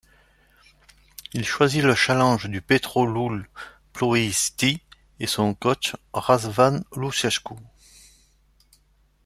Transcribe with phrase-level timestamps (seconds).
[1.33, 3.47] Il choisit le challenge du Petrolul
[3.93, 4.81] Ploiești
[5.19, 7.53] et son coach Răzvan Lucescu.